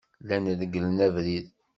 [0.27, 1.47] Llan reglen abrid.